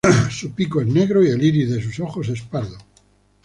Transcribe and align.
Su 0.31 0.53
pico 0.55 0.81
es 0.81 0.87
negro 0.87 1.23
y 1.23 1.29
el 1.29 1.43
iris 1.43 1.69
de 1.69 1.79
sus 1.83 1.99
ojos 1.99 2.27
es 2.29 2.41
pardo. 2.41 2.75